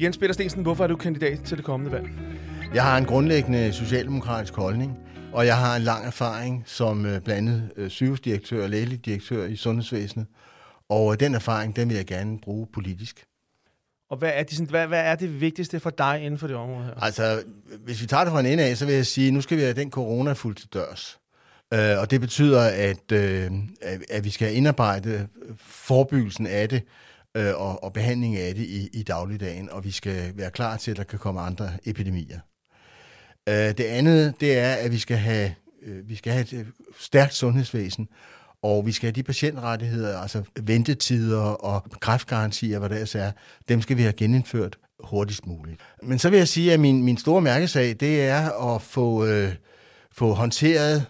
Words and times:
Jens 0.00 0.18
Peter 0.18 0.32
Stensen, 0.32 0.62
hvorfor 0.62 0.84
er 0.84 0.88
du 0.88 0.96
kandidat 0.96 1.40
til 1.44 1.56
det 1.56 1.64
kommende 1.64 1.92
valg? 1.92 2.08
Jeg 2.74 2.82
har 2.82 2.98
en 2.98 3.04
grundlæggende 3.04 3.72
socialdemokratisk 3.72 4.54
holdning, 4.54 4.98
og 5.32 5.46
jeg 5.46 5.56
har 5.56 5.76
en 5.76 5.82
lang 5.82 6.06
erfaring 6.06 6.62
som 6.66 7.06
øh, 7.06 7.20
blandt 7.20 7.30
andet 7.30 7.70
øh, 7.76 7.90
sygehusdirektør 7.90 8.62
og 8.62 8.70
lægelig 8.70 9.04
direktør 9.04 9.44
i 9.44 9.56
sundhedsvæsenet. 9.56 10.26
Og 10.88 11.12
øh, 11.12 11.20
den 11.20 11.34
erfaring, 11.34 11.76
den 11.76 11.88
vil 11.88 11.96
jeg 11.96 12.06
gerne 12.06 12.38
bruge 12.38 12.66
politisk. 12.74 13.24
Og 14.10 14.16
hvad 14.16 14.30
er, 14.34 14.42
det, 14.42 14.58
hvad, 14.58 14.86
hvad 14.86 15.00
er 15.00 15.14
det 15.14 15.40
vigtigste 15.40 15.80
for 15.80 15.90
dig 15.90 16.20
inden 16.22 16.38
for 16.38 16.46
det 16.46 16.56
område 16.56 16.84
her? 16.84 17.04
Altså, 17.04 17.42
hvis 17.84 18.02
vi 18.02 18.06
tager 18.06 18.24
det 18.24 18.32
fra 18.32 18.40
en 18.40 18.46
ende 18.46 18.64
af, 18.64 18.76
så 18.76 18.86
vil 18.86 18.94
jeg 18.94 19.06
sige, 19.06 19.26
at 19.26 19.32
nu 19.32 19.40
skal 19.40 19.56
vi 19.56 19.62
have 19.62 19.74
den 19.74 19.90
corona 19.90 20.32
fuldt 20.32 20.58
til 20.58 20.68
dørs. 20.74 21.18
Og 22.00 22.10
det 22.10 22.20
betyder, 22.20 22.60
at, 22.60 23.12
at 24.10 24.24
vi 24.24 24.30
skal 24.30 24.56
indarbejde 24.56 25.28
forebyggelsen 25.58 26.46
af 26.46 26.68
det 26.68 26.82
øh, 27.36 27.54
og, 27.56 27.84
og 27.84 27.92
behandling 27.92 28.36
af 28.36 28.54
det 28.54 28.62
i, 28.62 28.88
i 28.92 29.02
dagligdagen, 29.02 29.70
og 29.70 29.84
vi 29.84 29.90
skal 29.90 30.32
være 30.34 30.50
klar 30.50 30.76
til, 30.76 30.90
at 30.90 30.96
der 30.96 31.04
kan 31.04 31.18
komme 31.18 31.40
andre 31.40 31.70
epidemier. 31.84 32.40
Øh, 33.48 33.54
det 33.54 33.80
andet, 33.80 34.34
det 34.40 34.58
er, 34.58 34.74
at 34.74 34.92
vi 34.92 34.98
skal 34.98 35.16
have, 35.16 35.54
øh, 35.82 36.08
vi 36.08 36.16
skal 36.16 36.32
have 36.32 36.42
et 36.42 36.52
øh, 36.52 36.66
stærkt 36.98 37.34
sundhedsvæsen, 37.34 38.08
og 38.62 38.86
vi 38.86 38.92
skal 38.92 39.06
have 39.06 39.12
de 39.12 39.22
patientrettigheder, 39.22 40.18
altså 40.18 40.42
ventetider 40.62 41.40
og 41.40 41.90
kræftgarantier, 42.00 42.78
hvad 42.78 42.88
det 42.88 43.14
er, 43.14 43.32
dem 43.68 43.82
skal 43.82 43.96
vi 43.96 44.02
have 44.02 44.12
genindført 44.12 44.78
hurtigst 45.04 45.46
muligt. 45.46 45.80
Men 46.02 46.18
så 46.18 46.30
vil 46.30 46.36
jeg 46.36 46.48
sige, 46.48 46.72
at 46.72 46.80
min, 46.80 47.02
min 47.02 47.16
store 47.16 47.40
mærkesag, 47.40 47.96
det 48.00 48.20
er 48.20 48.74
at 48.74 48.82
få, 48.82 49.26
øh, 49.26 49.54
få 50.12 50.32
håndteret 50.32 51.06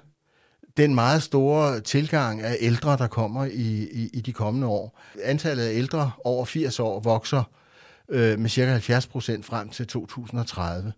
den 0.79 0.95
meget 0.95 1.23
store 1.23 1.81
tilgang 1.81 2.43
af 2.43 2.57
ældre, 2.61 2.97
der 2.97 3.07
kommer 3.07 3.45
i, 3.45 3.89
i, 3.93 4.11
i 4.13 4.21
de 4.21 4.33
kommende 4.33 4.67
år. 4.67 5.01
Antallet 5.23 5.65
af 5.65 5.75
ældre 5.75 6.11
over 6.25 6.45
80 6.45 6.81
år 6.81 7.01
vokser 7.01 7.43
øh, 8.09 8.39
med 8.39 8.51
cirka 8.51 8.71
70 8.71 9.07
procent 9.07 9.47
frem 9.47 9.69
til 9.69 9.87
2030. 9.87 10.93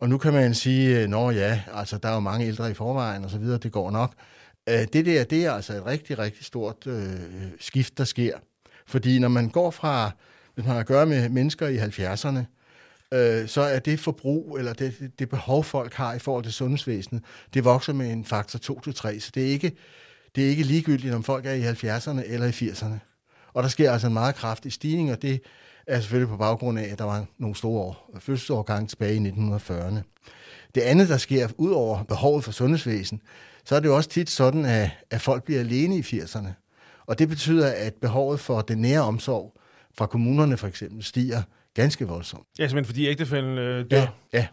Og 0.00 0.08
nu 0.08 0.18
kan 0.18 0.32
man 0.32 0.54
sige, 0.54 1.00
øh, 1.00 1.28
at 1.28 1.36
ja, 1.36 1.60
altså, 1.74 1.98
der 1.98 2.08
er 2.08 2.14
jo 2.14 2.20
mange 2.20 2.46
ældre 2.46 2.70
i 2.70 2.74
forvejen 2.74 3.24
og 3.24 3.30
så 3.30 3.38
videre, 3.38 3.58
det 3.58 3.72
går 3.72 3.90
nok. 3.90 4.12
Øh, 4.68 4.86
det 4.92 5.06
der, 5.06 5.24
det 5.24 5.44
er 5.44 5.52
altså 5.52 5.72
et 5.72 5.86
rigtig, 5.86 6.18
rigtig 6.18 6.44
stort 6.44 6.86
øh, 6.86 7.10
skift, 7.60 7.98
der 7.98 8.04
sker. 8.04 8.38
Fordi 8.86 9.18
når 9.18 9.28
man 9.28 9.48
går 9.48 9.70
fra, 9.70 10.10
hvis 10.54 10.64
man 10.64 10.72
har 10.72 10.80
at 10.80 10.86
gøre 10.86 11.06
med 11.06 11.28
mennesker 11.28 11.68
i 11.68 11.78
70'erne, 11.78 12.55
øh, 13.14 13.48
så 13.48 13.60
er 13.60 13.78
det 13.78 14.00
forbrug, 14.00 14.56
eller 14.58 14.72
det, 14.72 15.10
det 15.18 15.28
behov, 15.28 15.64
folk 15.64 15.94
har 15.94 16.14
i 16.14 16.18
forhold 16.18 16.44
til 16.44 16.52
sundhedsvæsenet, 16.52 17.22
det 17.54 17.64
vokser 17.64 17.92
med 17.92 18.12
en 18.12 18.24
faktor 18.24 18.58
2-3. 18.58 19.20
Så 19.20 19.30
det 19.34 19.46
er 19.46 19.50
ikke, 19.50 19.76
det 20.36 20.44
er 20.44 20.48
ikke 20.48 20.62
ligegyldigt, 20.62 21.14
om 21.14 21.24
folk 21.24 21.46
er 21.46 21.52
i 21.52 21.62
70'erne 21.62 22.32
eller 22.32 22.46
i 22.46 22.50
80'erne. 22.50 22.98
Og 23.54 23.62
der 23.62 23.68
sker 23.68 23.92
altså 23.92 24.06
en 24.06 24.12
meget 24.12 24.34
kraftig 24.34 24.72
stigning, 24.72 25.12
og 25.12 25.22
det 25.22 25.42
er 25.86 26.00
selvfølgelig 26.00 26.28
på 26.28 26.36
baggrund 26.36 26.78
af, 26.78 26.88
at 26.92 26.98
der 26.98 27.04
var 27.04 27.26
nogle 27.38 27.56
store 27.56 27.80
år, 27.80 28.10
fødselsårgang 28.18 28.88
tilbage 28.88 29.14
i 29.14 29.30
1940'erne. 29.30 30.00
Det 30.74 30.80
andet, 30.80 31.08
der 31.08 31.16
sker 31.16 31.48
ud 31.58 31.70
over 31.70 32.02
behovet 32.02 32.44
for 32.44 32.52
sundhedsvæsen, 32.52 33.20
så 33.64 33.76
er 33.76 33.80
det 33.80 33.88
jo 33.88 33.96
også 33.96 34.10
tit 34.10 34.30
sådan, 34.30 34.64
at, 34.64 34.90
at 35.10 35.20
folk 35.20 35.44
bliver 35.44 35.60
alene 35.60 35.96
i 35.96 36.00
80'erne. 36.00 36.48
Og 37.06 37.18
det 37.18 37.28
betyder, 37.28 37.72
at 37.76 37.94
behovet 37.94 38.40
for 38.40 38.60
den 38.60 38.78
nære 38.78 39.00
omsorg 39.00 39.52
fra 39.94 40.06
kommunerne 40.06 40.56
for 40.56 40.66
eksempel 40.66 41.04
stiger 41.04 41.42
ganske 41.76 42.08
voldsomt. 42.08 42.46
Ja, 42.58 42.68
simpelthen 42.68 42.84
fordi 42.84 43.06
ægtefælden 43.06 43.58
øh, 43.58 43.84
dør. 43.90 43.96
Ja, 43.96 44.08
ja. 44.32 44.46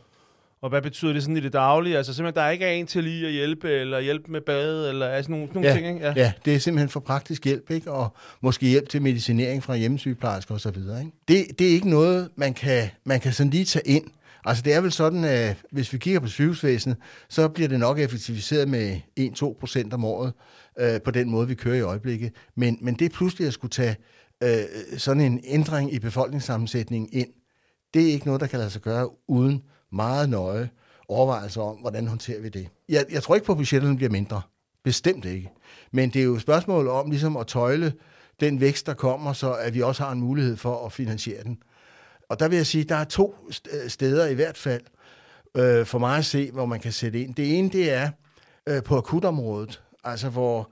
Og 0.62 0.70
hvad 0.70 0.82
betyder 0.82 1.14
det 1.14 1.24
sådan 1.24 1.38
i 1.38 1.40
det 1.40 1.54
daglige? 1.54 1.98
Altså 1.98 2.14
simpelthen, 2.14 2.36
der 2.36 2.42
er 2.42 2.50
ikke 2.50 2.74
en 2.74 2.88
til 2.88 3.04
lige 3.04 3.28
at 3.28 3.34
hjælpe, 3.34 3.70
eller 3.70 4.00
hjælpe 4.00 4.32
med 4.32 4.42
bad, 4.42 4.90
eller 4.90 5.08
altså 5.08 5.32
nogle, 5.32 5.48
nogle 5.54 5.70
ja, 5.70 5.76
ting, 5.76 5.88
ikke? 5.88 6.08
Ja. 6.08 6.14
ja, 6.16 6.32
det 6.46 6.56
er 6.56 6.60
simpelthen 6.60 6.90
for 6.90 7.00
praktisk 7.00 7.46
hjælp, 7.46 7.72
ikke? 7.72 7.92
Og 7.92 8.16
måske 8.42 8.66
hjælp 8.66 8.90
til 8.90 9.02
medicinering 9.02 9.64
fra 9.64 9.76
hjemmesygeplejersker 9.76 10.56
osv., 10.56 10.78
ikke? 10.78 11.12
Det, 11.28 11.60
det 11.60 11.68
er 11.68 11.72
ikke 11.72 11.90
noget, 11.90 12.30
man 12.36 12.54
kan, 12.54 12.90
man 13.04 13.20
kan 13.20 13.34
sådan 13.34 13.50
lige 13.50 13.66
tage 13.66 13.88
ind 13.88 14.06
Altså 14.46 14.64
det 14.64 14.74
er 14.74 14.82
vel 14.82 14.92
sådan, 14.92 15.24
at 15.24 15.58
hvis 15.72 15.94
vi 15.94 15.98
kigger 15.98 16.20
på 16.20 16.28
sygehusvæsenet, 16.28 16.98
så 17.30 17.48
bliver 17.48 17.70
det 17.70 17.80
nok 17.80 18.00
effektiviseret 18.00 18.68
med 18.68 19.00
1-2 19.20 19.60
procent 19.60 19.94
om 19.94 20.06
året 20.06 20.34
øh, 20.80 21.02
på 21.02 21.12
den 21.12 21.30
måde, 21.30 21.48
vi 21.48 21.56
kører 21.56 21.76
i 21.76 21.82
øjeblikket. 21.82 22.32
Men, 22.56 22.78
men 22.82 22.94
det 22.94 23.12
pludselig 23.12 23.48
at 23.48 23.54
skulle 23.54 23.72
tage 23.72 23.96
øh, 24.44 24.98
sådan 25.00 25.22
en 25.22 25.42
ændring 25.44 25.94
i 25.94 26.00
befolkningssammensætningen 26.00 27.10
ind, 27.12 27.30
det 27.94 28.02
er 28.02 28.14
ikke 28.14 28.26
noget, 28.26 28.42
der 28.42 28.48
kan 28.48 28.60
lade 28.60 28.70
sig 28.70 28.82
gøre 28.82 29.10
uden 29.28 29.64
meget 29.92 30.30
nøje 30.30 30.70
overvejelser 31.08 31.62
om, 31.62 31.76
hvordan 31.78 32.08
håndterer 32.08 32.42
vi 32.42 32.50
det. 32.50 32.68
Jeg, 32.90 33.06
jeg 33.12 33.24
tror 33.24 33.36
ikke 33.36 33.46
på, 33.46 33.52
at 33.52 33.58
budgetterne 33.58 33.96
bliver 33.96 34.10
mindre. 34.10 34.42
Bestemt 34.84 35.26
ikke. 35.26 35.52
Men 35.92 36.10
det 36.10 36.20
er 36.20 36.26
jo 36.26 36.36
et 36.36 36.42
spørgsmål 36.42 36.88
om 36.88 37.10
ligesom 37.10 37.38
at 37.38 37.48
tøjle 37.48 37.94
den 38.40 38.60
vækst, 38.60 38.86
der 38.86 38.94
kommer, 38.94 39.34
så 39.34 39.54
at 39.54 39.74
vi 39.74 39.82
også 39.82 40.04
har 40.04 40.12
en 40.12 40.20
mulighed 40.20 40.58
for 40.58 40.86
at 40.86 40.92
finansiere 40.92 41.44
den. 41.44 41.58
Og 42.30 42.40
der 42.40 42.48
vil 42.48 42.56
jeg 42.56 42.66
sige, 42.66 42.82
at 42.82 42.90
der 42.90 42.96
er 42.96 43.04
to 43.04 43.36
steder 43.88 44.28
i 44.28 44.34
hvert 44.34 44.58
fald 44.58 44.82
øh, 45.58 45.86
for 45.86 46.00
mig 46.00 46.18
at 46.18 46.26
se, 46.26 46.52
hvor 46.52 46.66
man 46.66 46.80
kan 46.80 46.92
sætte 46.92 47.22
ind. 47.22 47.36
Det 47.36 47.58
ene, 47.58 47.70
det 47.70 47.92
er 47.92 48.10
øh, 48.68 48.84
på 48.84 48.98
akutområdet, 48.98 49.84
altså 50.04 50.30
hvor 50.30 50.72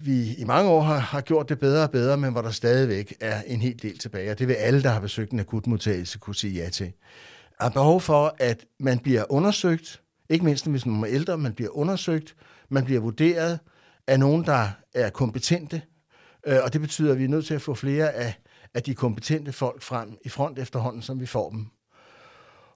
vi 0.00 0.34
i 0.34 0.44
mange 0.44 0.70
år 0.70 0.80
har, 0.80 0.98
har 0.98 1.20
gjort 1.20 1.48
det 1.48 1.58
bedre 1.58 1.82
og 1.82 1.90
bedre, 1.90 2.16
men 2.16 2.32
hvor 2.32 2.42
der 2.42 2.50
stadigvæk 2.50 3.16
er 3.20 3.42
en 3.42 3.60
hel 3.60 3.82
del 3.82 3.98
tilbage. 3.98 4.30
Og 4.30 4.38
det 4.38 4.48
vil 4.48 4.54
alle, 4.54 4.82
der 4.82 4.88
har 4.88 5.00
besøgt 5.00 5.32
en 5.32 5.40
akutmodtagelse, 5.40 6.18
kunne 6.18 6.36
sige 6.36 6.62
ja 6.62 6.70
til. 6.70 6.92
Der 7.58 7.64
er 7.64 7.70
behov 7.70 8.00
for, 8.00 8.36
at 8.38 8.64
man 8.78 8.98
bliver 8.98 9.24
undersøgt, 9.32 10.00
ikke 10.28 10.44
mindst 10.44 10.66
hvis 10.66 10.86
man 10.86 11.04
er 11.04 11.08
ældre, 11.08 11.38
man 11.38 11.52
bliver 11.52 11.76
undersøgt, 11.76 12.34
man 12.68 12.84
bliver 12.84 13.00
vurderet 13.00 13.58
af 14.06 14.20
nogen, 14.20 14.44
der 14.44 14.68
er 14.94 15.10
kompetente, 15.10 15.82
øh, 16.46 16.58
og 16.64 16.72
det 16.72 16.80
betyder, 16.80 17.12
at 17.12 17.18
vi 17.18 17.24
er 17.24 17.28
nødt 17.28 17.46
til 17.46 17.54
at 17.54 17.62
få 17.62 17.74
flere 17.74 18.12
af 18.12 18.34
af 18.74 18.82
de 18.82 18.94
kompetente 18.94 19.52
folk 19.52 19.82
frem 19.82 20.18
i 20.24 20.28
front 20.28 20.58
efterhånden, 20.58 21.02
som 21.02 21.20
vi 21.20 21.26
får 21.26 21.50
dem. 21.50 21.66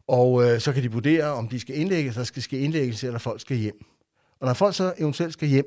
Og 0.06 0.44
øh, 0.44 0.60
så 0.60 0.72
kan 0.72 0.82
de 0.82 0.92
vurdere, 0.92 1.24
om 1.24 1.48
de 1.48 1.60
skal 1.60 1.78
indlægges, 1.78 2.14
der 2.14 2.24
skal 2.24 2.42
ske 2.42 2.58
indlæggelse, 2.58 3.06
eller 3.06 3.18
folk 3.18 3.40
skal 3.40 3.56
hjem. 3.56 3.84
Og 4.40 4.46
når 4.46 4.54
folk 4.54 4.74
så 4.74 4.94
eventuelt 4.98 5.32
skal 5.32 5.48
hjem, 5.48 5.66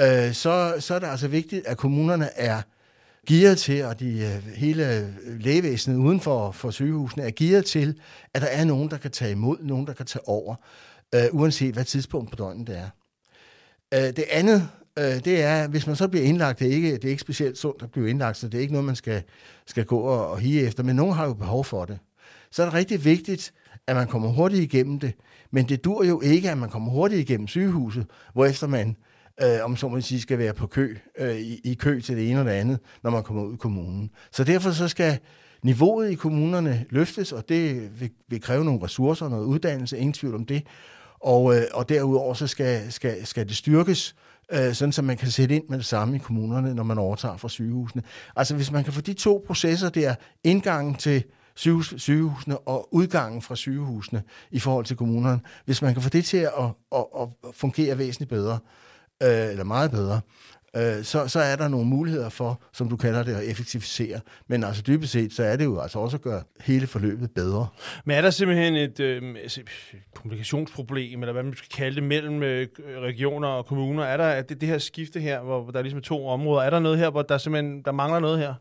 øh, 0.00 0.32
så, 0.32 0.74
så 0.78 0.94
er 0.94 0.98
det 0.98 1.06
altså 1.06 1.28
vigtigt, 1.28 1.66
at 1.66 1.76
kommunerne 1.76 2.28
er 2.36 2.62
gearet 3.28 3.58
til, 3.58 3.84
og 3.84 4.00
de, 4.00 4.06
øh, 4.06 4.52
hele 4.54 5.14
lægevæsenet 5.40 5.96
uden 5.96 6.20
for, 6.20 6.52
for 6.52 6.70
sygehusene 6.70 7.24
er 7.24 7.30
gearet 7.36 7.64
til, 7.64 8.00
at 8.34 8.42
der 8.42 8.48
er 8.48 8.64
nogen, 8.64 8.90
der 8.90 8.96
kan 8.96 9.10
tage 9.10 9.32
imod, 9.32 9.56
nogen, 9.60 9.86
der 9.86 9.92
kan 9.92 10.06
tage 10.06 10.28
over, 10.28 10.54
øh, 11.14 11.22
uanset 11.32 11.74
hvad 11.74 11.84
tidspunkt 11.84 12.30
på 12.30 12.36
døgnet 12.36 12.66
det 12.66 12.78
er. 12.78 12.88
Øh, 13.94 14.16
det 14.16 14.24
andet, 14.30 14.68
øh, 14.98 15.24
det 15.24 15.42
er, 15.42 15.68
hvis 15.68 15.86
man 15.86 15.96
så 15.96 16.08
bliver 16.08 16.24
indlagt, 16.24 16.58
det 16.58 16.68
er 16.68 16.72
ikke, 16.72 16.92
det 16.92 17.04
er 17.04 17.08
ikke 17.08 17.20
specielt 17.20 17.58
sundt 17.58 17.82
at 17.82 17.90
blive 17.90 18.10
indlagt, 18.10 18.36
så 18.36 18.48
det 18.48 18.58
er 18.58 18.62
ikke 18.62 18.72
noget, 18.72 18.86
man 18.86 18.96
skal, 18.96 19.22
skal 19.66 19.84
gå 19.84 19.98
og, 19.98 20.30
og 20.30 20.38
hige 20.38 20.62
efter, 20.62 20.82
men 20.82 20.96
nogen 20.96 21.14
har 21.14 21.26
jo 21.26 21.34
behov 21.34 21.64
for 21.64 21.84
det. 21.84 21.98
Så 22.50 22.62
er 22.62 22.66
det 22.66 22.74
rigtig 22.74 23.04
vigtigt, 23.04 23.52
at 23.86 23.96
man 23.96 24.06
kommer 24.06 24.28
hurtigt 24.28 24.62
igennem 24.62 24.98
det, 24.98 25.12
men 25.50 25.68
det 25.68 25.84
dur 25.84 26.04
jo 26.04 26.20
ikke, 26.20 26.50
at 26.50 26.58
man 26.58 26.70
kommer 26.70 26.90
hurtigt 26.90 27.20
igennem 27.20 27.46
sygehuset, 27.46 28.06
hvorefter 28.32 28.66
man, 28.66 28.96
øh, 29.42 29.64
om 29.64 29.76
så 29.76 29.88
man 29.88 30.02
sige, 30.02 30.20
skal 30.20 30.38
være 30.38 30.54
på 30.54 30.66
kø, 30.66 30.96
øh, 31.18 31.36
i, 31.36 31.60
i 31.64 31.74
kø 31.74 32.00
til 32.00 32.16
det 32.16 32.30
ene 32.30 32.40
og 32.40 32.46
det 32.46 32.52
andet, 32.52 32.78
når 33.02 33.10
man 33.10 33.22
kommer 33.22 33.42
ud 33.42 33.54
i 33.54 33.56
kommunen. 33.56 34.10
Så 34.32 34.44
derfor 34.44 34.70
så 34.70 34.88
skal 34.88 35.18
niveauet 35.62 36.10
i 36.10 36.14
kommunerne 36.14 36.84
løftes, 36.90 37.32
og 37.32 37.48
det 37.48 37.90
vil, 38.00 38.10
vil 38.28 38.40
kræve 38.40 38.64
nogle 38.64 38.84
ressourcer, 38.84 39.28
noget 39.28 39.44
uddannelse, 39.44 39.98
ingen 39.98 40.12
tvivl 40.12 40.34
om 40.34 40.46
det. 40.46 40.62
Og, 41.20 41.56
øh, 41.56 41.62
og 41.74 41.88
derudover 41.88 42.34
så 42.34 42.46
skal, 42.46 42.92
skal, 42.92 43.26
skal 43.26 43.48
det 43.48 43.56
styrkes, 43.56 44.14
øh, 44.52 44.74
sådan 44.74 44.92
så 44.92 45.02
man 45.02 45.16
kan 45.16 45.30
sætte 45.30 45.56
ind 45.56 45.64
med 45.68 45.78
det 45.78 45.86
samme 45.86 46.16
i 46.16 46.18
kommunerne, 46.18 46.74
når 46.74 46.82
man 46.82 46.98
overtager 46.98 47.36
fra 47.36 47.48
sygehusene. 47.48 48.02
Altså 48.36 48.54
hvis 48.54 48.70
man 48.70 48.84
kan 48.84 48.92
få 48.92 49.00
de 49.00 49.12
to 49.12 49.44
processer 49.46 49.88
der, 49.88 50.14
indgangen 50.44 50.94
til 50.94 51.24
sygehus, 51.54 51.94
sygehusene 51.96 52.58
og 52.58 52.94
udgangen 52.94 53.42
fra 53.42 53.56
sygehusene 53.56 54.22
i 54.50 54.58
forhold 54.58 54.84
til 54.84 54.96
kommunerne, 54.96 55.40
hvis 55.64 55.82
man 55.82 55.92
kan 55.92 56.02
få 56.02 56.08
det 56.08 56.24
til 56.24 56.36
at, 56.36 56.50
at, 56.94 57.04
at 57.20 57.28
fungere 57.54 57.98
væsentligt 57.98 58.30
bedre, 58.30 58.52
øh, 58.52 58.87
øh, 59.22 59.50
eller 59.50 59.64
meget 59.64 59.90
bedre, 59.90 60.20
øh, 60.76 61.04
så, 61.04 61.28
så 61.28 61.40
er 61.40 61.56
der 61.56 61.68
nogle 61.68 61.86
muligheder 61.86 62.28
for, 62.28 62.60
som 62.72 62.88
du 62.88 62.96
kalder 62.96 63.22
det, 63.22 63.34
at 63.34 63.44
effektivisere. 63.44 64.20
Men 64.46 64.64
altså 64.64 64.82
dybest 64.82 65.12
set, 65.12 65.32
så 65.32 65.42
er 65.42 65.56
det 65.56 65.64
jo 65.64 65.80
altså 65.80 65.98
også 65.98 66.16
at 66.16 66.22
gøre 66.22 66.42
hele 66.60 66.86
forløbet 66.86 67.30
bedre. 67.30 67.68
Men 68.04 68.16
er 68.16 68.22
der 68.22 68.30
simpelthen 68.30 68.76
et 68.76 69.00
øh, 69.00 69.34
altså, 69.42 69.60
kommunikationsproblem, 70.14 71.22
eller 71.22 71.32
hvad 71.32 71.42
man 71.42 71.56
skal 71.56 71.68
kalde 71.76 71.94
det, 71.94 72.02
mellem 72.02 72.42
øh, 72.42 72.66
regioner 72.98 73.48
og 73.48 73.66
kommuner? 73.66 74.04
Er 74.04 74.16
der 74.16 74.42
det, 74.42 74.60
det 74.60 74.68
her 74.68 74.78
skifte 74.78 75.20
her, 75.20 75.40
hvor 75.40 75.70
der 75.70 75.78
er 75.78 75.82
ligesom 75.82 76.02
to 76.02 76.28
områder? 76.28 76.62
Er 76.62 76.70
der 76.70 76.78
noget 76.78 76.98
her, 76.98 77.10
hvor 77.10 77.22
der 77.22 77.38
simpelthen 77.38 77.82
der 77.82 77.92
mangler 77.92 78.20
noget 78.20 78.38
her? 78.38 78.54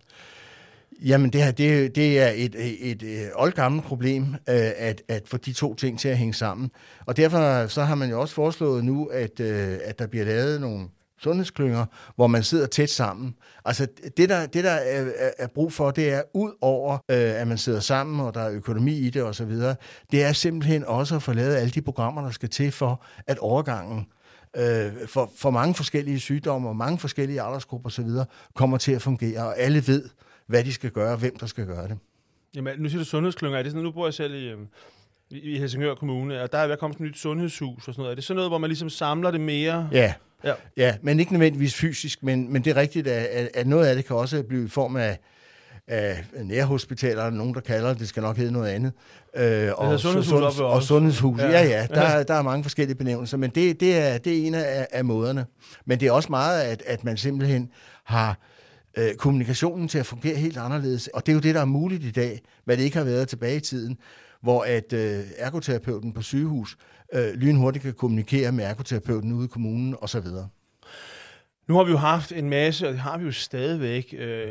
Jamen, 1.05 1.33
det 1.33 1.43
her, 1.43 1.51
det, 1.51 1.95
det 1.95 2.19
er 2.19 2.27
et, 2.35 2.55
et, 2.55 2.91
et, 2.91 3.03
øh, 3.03 3.27
oldgammelt 3.35 3.85
problem, 3.85 4.23
øh, 4.23 4.71
at, 4.77 5.01
at 5.07 5.27
få 5.27 5.37
de 5.37 5.53
to 5.53 5.75
ting 5.75 5.99
til 5.99 6.09
at 6.09 6.17
hænge 6.17 6.33
sammen. 6.33 6.71
Og 7.05 7.17
derfor 7.17 7.67
så 7.67 7.83
har 7.83 7.95
man 7.95 8.09
jo 8.09 8.21
også 8.21 8.35
foreslået 8.35 8.85
nu, 8.85 9.05
at, 9.05 9.39
øh, 9.39 9.77
at 9.83 9.99
der 9.99 10.07
bliver 10.07 10.25
lavet 10.25 10.61
nogle 10.61 10.87
sundhedsklynger, 11.19 11.85
hvor 12.15 12.27
man 12.27 12.43
sidder 12.43 12.67
tæt 12.67 12.89
sammen. 12.89 13.35
Altså 13.65 13.87
det, 14.17 14.29
der, 14.29 14.45
det, 14.45 14.63
der 14.63 14.71
er, 14.71 15.05
er 15.37 15.47
brug 15.47 15.73
for, 15.73 15.91
det 15.91 16.13
er 16.13 16.21
ud 16.33 16.51
over, 16.61 16.93
øh, 16.93 17.41
at 17.41 17.47
man 17.47 17.57
sidder 17.57 17.79
sammen, 17.79 18.19
og 18.19 18.33
der 18.33 18.41
er 18.41 18.51
økonomi 18.51 18.93
i 18.97 19.09
det 19.09 19.23
osv., 19.23 19.51
det 20.11 20.23
er 20.23 20.33
simpelthen 20.33 20.85
også 20.85 21.15
at 21.15 21.23
få 21.23 21.33
lavet 21.33 21.55
alle 21.55 21.71
de 21.71 21.81
programmer, 21.81 22.21
der 22.21 22.31
skal 22.31 22.49
til 22.49 22.71
for, 22.71 23.03
at 23.27 23.37
overgangen 23.37 24.07
øh, 24.57 25.07
for, 25.07 25.31
for 25.37 25.49
mange 25.49 25.75
forskellige 25.75 26.19
sygdomme 26.19 26.69
og 26.69 26.75
mange 26.75 26.99
forskellige 26.99 27.41
aldersgrupper 27.41 27.89
osv., 27.89 28.09
kommer 28.55 28.77
til 28.77 28.91
at 28.91 29.01
fungere, 29.01 29.39
og 29.39 29.59
alle 29.59 29.87
ved, 29.87 30.09
hvad 30.47 30.63
de 30.63 30.73
skal 30.73 30.91
gøre, 30.91 31.11
og 31.11 31.17
hvem 31.17 31.37
der 31.39 31.45
skal 31.45 31.65
gøre 31.65 31.87
det. 31.87 31.97
Jamen, 32.55 32.73
nu 32.79 32.89
siger 32.89 32.99
du 32.99 33.05
sundhedsklynger. 33.05 33.59
Er 33.59 33.63
det 33.63 33.71
sådan, 33.71 33.83
nu 33.83 33.91
bor 33.91 34.05
jeg 34.07 34.13
selv 34.13 34.33
i, 34.35 34.49
øh, 34.49 34.57
i 35.29 35.59
Helsingør 35.59 35.95
Kommune, 35.95 36.41
og 36.41 36.51
der 36.51 36.57
er 36.57 36.63
ved 36.65 36.73
at 36.73 36.79
komme 36.79 36.93
sådan 36.93 37.05
et 37.05 37.09
nyt 37.11 37.17
sundhedshus 37.19 37.87
og 37.87 37.93
sådan 37.93 38.01
noget. 38.01 38.11
Er 38.11 38.15
det 38.15 38.23
sådan 38.23 38.35
noget, 38.35 38.49
hvor 38.51 38.57
man 38.57 38.69
ligesom 38.69 38.89
samler 38.89 39.31
det 39.31 39.41
mere? 39.41 39.89
Ja, 39.91 40.13
Ja. 40.43 40.53
ja 40.77 40.95
men 41.01 41.19
ikke 41.19 41.31
nødvendigvis 41.31 41.75
fysisk, 41.75 42.23
men, 42.23 42.53
men 42.53 42.63
det 42.63 42.71
er 42.71 42.75
rigtigt, 42.81 43.07
at, 43.07 43.49
at, 43.53 43.67
noget 43.67 43.87
af 43.87 43.95
det 43.95 44.05
kan 44.05 44.15
også 44.15 44.43
blive 44.43 44.65
i 44.65 44.67
form 44.69 44.95
af, 44.95 45.17
af 45.87 46.23
nærhospitaler, 46.43 47.29
nogen 47.29 47.53
der 47.53 47.59
kalder 47.59 47.89
det, 47.89 47.99
det 47.99 48.07
skal 48.07 48.23
nok 48.23 48.37
hedde 48.37 48.51
noget 48.51 48.67
andet. 48.69 48.91
Øh, 49.35 49.71
og, 49.75 49.99
sundhedshus 49.99 50.27
sund- 50.55 50.65
og 50.65 50.83
sundhedshus, 50.83 51.39
Ja. 51.39 51.49
ja, 51.49 51.63
ja, 51.63 51.87
der, 51.89 52.23
der 52.23 52.33
er 52.33 52.41
mange 52.41 52.63
forskellige 52.63 52.95
benævnelser, 52.97 53.37
men 53.37 53.49
det, 53.49 53.79
det, 53.79 53.97
er, 53.97 54.17
det 54.17 54.37
er 54.43 54.47
en 54.47 54.53
af, 54.53 54.87
af 54.91 55.05
måderne. 55.05 55.45
Men 55.85 55.99
det 55.99 56.07
er 56.07 56.11
også 56.11 56.29
meget, 56.29 56.61
at, 56.61 56.83
at 56.85 57.03
man 57.03 57.17
simpelthen 57.17 57.69
har 58.03 58.37
øh, 58.97 59.15
kommunikationen 59.15 59.87
til 59.87 59.97
at 59.99 60.05
fungere 60.05 60.35
helt 60.35 60.57
anderledes, 60.57 61.07
og 61.07 61.25
det 61.25 61.31
er 61.31 61.33
jo 61.33 61.39
det, 61.39 61.55
der 61.55 61.61
er 61.61 61.65
muligt 61.65 62.03
i 62.03 62.11
dag, 62.11 62.41
hvad 62.65 62.77
det 62.77 62.83
ikke 62.83 62.97
har 62.97 63.03
været 63.03 63.27
tilbage 63.27 63.57
i 63.57 63.59
tiden, 63.59 63.97
hvor 64.41 64.63
at 64.63 64.93
øh, 64.93 65.23
ergoterapeuten 65.37 66.13
på 66.13 66.21
sygehus 66.21 66.77
øh, 67.13 67.33
lynhurtigt 67.33 67.83
kan 67.83 67.93
kommunikere 67.93 68.51
med 68.51 68.65
ergoterapeuten 68.65 69.31
ude 69.33 69.45
i 69.45 69.47
kommunen 69.47 69.95
osv. 70.01 70.27
Nu 71.67 71.75
har 71.75 71.83
vi 71.83 71.91
jo 71.91 71.97
haft 71.97 72.31
en 72.31 72.49
masse, 72.49 72.87
og 72.87 72.93
det 72.93 73.01
har 73.01 73.17
vi 73.17 73.25
jo 73.25 73.31
stadigvæk. 73.31 74.15
Øh, 74.17 74.47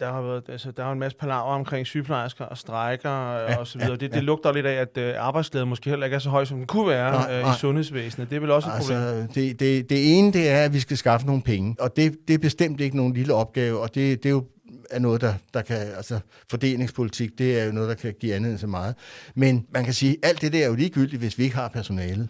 der 0.00 0.12
har 0.12 0.22
været, 0.22 0.42
altså, 0.48 0.70
der 0.70 0.84
er 0.84 0.92
en 0.92 0.98
masse 0.98 1.18
palaver 1.18 1.40
omkring 1.40 1.86
sygeplejersker 1.86 2.44
og 2.44 2.58
strækker 2.58 3.10
ja, 3.10 3.56
og 3.56 3.66
så 3.66 3.78
videre. 3.78 3.92
ja, 3.92 3.96
det, 3.96 4.10
ja. 4.10 4.16
det 4.16 4.24
lugter 4.24 4.52
lidt 4.52 4.66
af, 4.66 4.74
at 4.74 4.98
øh, 4.98 5.14
arbejdsglæden 5.18 5.68
måske 5.68 5.90
heller 5.90 6.06
ikke 6.06 6.14
er 6.14 6.18
så 6.18 6.30
høj, 6.30 6.44
som 6.44 6.56
den 6.56 6.66
kunne 6.66 6.88
være 6.88 7.12
Nej, 7.12 7.34
øh, 7.34 7.42
nej. 7.42 7.54
i 7.54 7.58
sundhedsvæsenet. 7.58 8.30
Det 8.30 8.36
er 8.36 8.40
vel 8.40 8.50
også 8.50 8.68
et 8.68 8.74
problem. 8.80 8.98
Altså, 8.98 9.40
det, 9.40 9.60
det, 9.60 9.90
det 9.90 10.18
ene, 10.18 10.32
det 10.32 10.48
er, 10.48 10.64
at 10.64 10.72
vi 10.72 10.80
skal 10.80 10.96
skaffe 10.96 11.26
nogle 11.26 11.42
penge, 11.42 11.76
og 11.80 11.96
det, 11.96 12.16
det 12.28 12.34
er 12.34 12.38
bestemt 12.38 12.80
ikke 12.80 12.96
nogen 12.96 13.14
lille 13.14 13.34
opgave, 13.34 13.80
og 13.80 13.94
det, 13.94 14.22
det 14.22 14.28
er 14.28 14.32
jo 14.32 14.44
er 14.90 14.98
noget, 14.98 15.20
der, 15.20 15.34
der 15.54 15.62
kan, 15.62 15.76
altså 15.76 16.20
fordelingspolitik, 16.50 17.38
det 17.38 17.60
er 17.60 17.64
jo 17.64 17.72
noget, 17.72 17.88
der 17.88 17.94
kan 17.94 18.14
give 18.20 18.34
andet 18.34 18.60
så 18.60 18.66
meget. 18.66 18.94
Men 19.34 19.66
man 19.74 19.84
kan 19.84 19.94
sige, 19.94 20.16
alt 20.22 20.40
det 20.40 20.52
der 20.52 20.64
er 20.64 20.68
jo 20.68 20.74
ligegyldigt, 20.74 21.20
hvis 21.20 21.38
vi 21.38 21.42
ikke 21.42 21.56
har 21.56 21.68
personalet. 21.68 22.28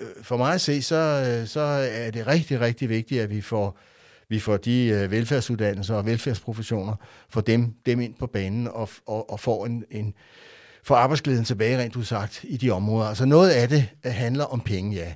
Øh, 0.00 0.06
for 0.22 0.36
mig 0.36 0.54
at 0.54 0.60
se, 0.60 0.82
så, 0.82 0.96
øh, 1.28 1.46
så 1.46 1.60
er 1.90 2.10
det 2.10 2.26
rigtig, 2.26 2.60
rigtig 2.60 2.88
vigtigt, 2.88 3.22
at 3.22 3.30
vi 3.30 3.40
får, 3.40 3.78
vi 4.28 4.40
får 4.40 4.56
de 4.56 4.86
øh, 4.86 5.10
velfærdsuddannelser 5.10 5.94
og 5.94 6.06
velfærdsprofessioner, 6.06 6.94
får 7.30 7.40
dem, 7.40 7.74
dem 7.86 8.00
ind 8.00 8.14
på 8.14 8.26
banen 8.26 8.68
og, 8.68 8.90
og, 9.06 9.30
og 9.30 9.40
får 9.40 9.66
en, 9.66 9.84
en 9.90 10.14
får 10.84 10.96
arbejdsglæden 10.96 11.44
tilbage, 11.44 11.78
rent 11.78 11.96
udsagt, 11.96 12.44
i 12.48 12.56
de 12.56 12.70
områder. 12.70 13.08
Altså 13.08 13.24
noget 13.24 13.50
af 13.50 13.68
det 13.68 13.88
handler 14.04 14.44
om 14.44 14.60
penge, 14.60 14.96
ja. 14.96 15.14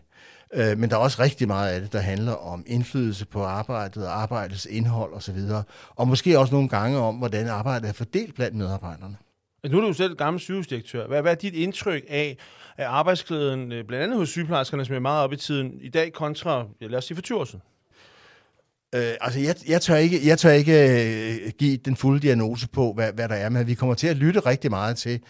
Men 0.74 0.90
der 0.90 0.96
er 0.96 1.00
også 1.00 1.22
rigtig 1.22 1.48
meget 1.48 1.72
af 1.72 1.80
det, 1.80 1.92
der 1.92 1.98
handler 1.98 2.32
om 2.32 2.64
indflydelse 2.66 3.26
på 3.26 3.44
arbejdet 3.44 4.06
arbejdets 4.06 4.66
indhold 4.70 5.14
osv. 5.14 5.38
Og 5.88 6.08
måske 6.08 6.38
også 6.38 6.54
nogle 6.54 6.68
gange 6.68 6.98
om, 6.98 7.14
hvordan 7.14 7.48
arbejdet 7.48 7.88
er 7.88 7.92
fordelt 7.92 8.34
blandt 8.34 8.56
medarbejderne. 8.56 9.16
Nu 9.70 9.76
er 9.76 9.80
du 9.80 9.86
jo 9.86 9.92
selv 9.92 10.16
gammel 10.16 10.40
sygehusdirektør. 10.40 11.06
Hvad, 11.06 11.22
hvad 11.22 11.32
er 11.32 11.36
dit 11.36 11.54
indtryk 11.54 12.04
af, 12.08 12.36
af 12.78 12.88
arbejdsglæden, 12.88 13.72
øh, 13.72 13.84
blandt 13.84 14.04
andet 14.04 14.18
hos 14.18 14.28
sygeplejerskerne, 14.28 14.84
som 14.84 14.94
er 14.94 15.00
meget 15.00 15.24
op 15.24 15.32
i 15.32 15.36
tiden, 15.36 15.78
i 15.80 15.88
dag 15.88 16.12
kontra, 16.12 16.66
ja, 16.80 16.86
lad 16.86 16.98
os 16.98 17.04
sige 17.04 17.14
for 17.14 17.22
20 17.22 17.38
år 17.38 17.44
siden? 17.44 17.62
Øh, 18.94 19.14
altså, 19.20 19.40
jeg, 19.40 19.54
jeg 19.68 19.80
tør 19.80 19.96
ikke, 19.96 20.26
jeg 20.26 20.38
tør 20.38 20.50
ikke 20.50 20.72
øh, 21.44 21.52
give 21.58 21.76
den 21.76 21.96
fulde 21.96 22.20
diagnose 22.20 22.68
på, 22.68 22.92
hvad, 22.92 23.12
hvad 23.12 23.28
der 23.28 23.34
er, 23.34 23.48
men 23.48 23.66
vi 23.66 23.74
kommer 23.74 23.94
til 23.94 24.06
at 24.06 24.16
lytte 24.16 24.40
rigtig 24.40 24.70
meget 24.70 24.96
til, 24.96 25.20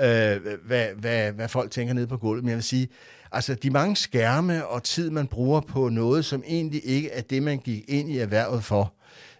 øh, 0.00 0.40
hvad, 0.66 0.86
hvad, 0.98 1.32
hvad 1.32 1.48
folk 1.48 1.70
tænker 1.70 1.94
nede 1.94 2.06
på 2.06 2.16
gulvet. 2.16 2.44
Men 2.44 2.48
jeg 2.48 2.56
vil 2.56 2.64
sige, 2.64 2.88
altså, 3.32 3.54
de 3.54 3.70
mange 3.70 3.96
skærme 3.96 4.66
og 4.66 4.82
tid, 4.82 5.10
man 5.10 5.26
bruger 5.26 5.60
på 5.60 5.88
noget, 5.88 6.24
som 6.24 6.42
egentlig 6.46 6.80
ikke 6.84 7.10
er 7.10 7.22
det, 7.22 7.42
man 7.42 7.58
gik 7.58 7.84
ind 7.88 8.10
i 8.10 8.18
erhvervet 8.18 8.64
for, 8.64 8.94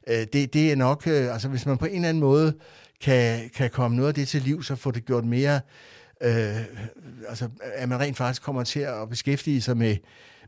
øh, 0.06 0.26
det, 0.32 0.54
det 0.54 0.72
er 0.72 0.76
nok, 0.76 1.06
øh, 1.06 1.32
altså, 1.32 1.48
hvis 1.48 1.66
man 1.66 1.78
på 1.78 1.86
en 1.86 1.94
eller 1.94 2.08
anden 2.08 2.20
måde 2.20 2.54
kan, 3.02 3.50
kan 3.54 3.70
komme 3.70 3.96
noget 3.96 4.08
af 4.08 4.14
det 4.14 4.28
til 4.28 4.42
liv, 4.42 4.62
så 4.62 4.76
få 4.76 4.90
det 4.90 5.04
gjort 5.04 5.24
mere, 5.24 5.60
øh, 6.20 6.56
altså, 7.28 7.48
at 7.74 7.88
man 7.88 8.00
rent 8.00 8.16
faktisk 8.16 8.42
kommer 8.42 8.64
til 8.64 8.80
at 8.80 9.08
beskæftige 9.08 9.62
sig 9.62 9.76
med, 9.76 9.96